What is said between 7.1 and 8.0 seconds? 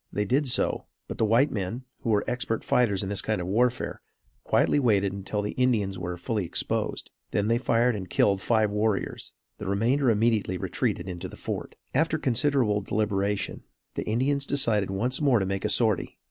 They then fired